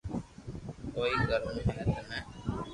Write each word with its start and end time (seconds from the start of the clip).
ڪوئي 0.93 1.13
ڪروہ 1.27 1.51
ھي 1.55 1.61
ٿني 1.67 1.95